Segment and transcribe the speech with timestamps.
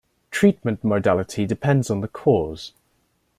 [0.31, 2.73] Treatment modality depends on the cause.